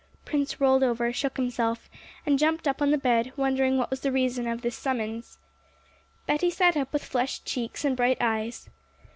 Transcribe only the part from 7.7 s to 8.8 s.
and bright eyes.